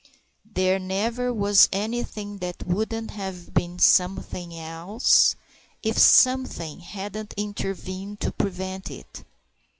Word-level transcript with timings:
There 0.55 0.79
never 0.79 1.31
was 1.31 1.69
anything 1.71 2.39
that 2.39 2.65
wouldn't 2.65 3.11
have 3.11 3.53
been 3.53 3.77
something 3.77 4.57
else 4.59 5.35
if 5.83 5.95
something 5.95 6.79
hadn't 6.79 7.35
intervened 7.37 8.19
to 8.21 8.31
prevent 8.31 8.89
it! 8.89 9.23